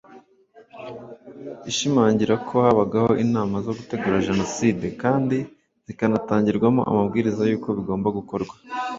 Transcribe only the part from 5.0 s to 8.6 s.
kandi zikanatangirwamo amabwiriza y’uko bigomba gukorwa